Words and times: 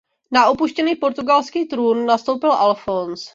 Na 0.31 0.45
opuštěný 0.49 0.95
portugalský 0.95 1.65
trůn 1.65 2.05
nastoupil 2.05 2.51
Alfons. 2.53 3.29